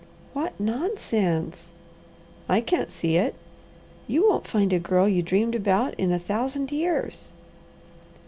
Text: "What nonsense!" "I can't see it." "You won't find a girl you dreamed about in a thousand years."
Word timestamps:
"What 0.33 0.59
nonsense!" 0.59 1.73
"I 2.49 2.59
can't 2.59 2.89
see 2.89 3.17
it." 3.17 3.35
"You 4.07 4.27
won't 4.27 4.47
find 4.47 4.73
a 4.73 4.79
girl 4.79 5.07
you 5.07 5.21
dreamed 5.21 5.53
about 5.53 5.93
in 5.99 6.11
a 6.11 6.17
thousand 6.17 6.71
years." 6.71 7.27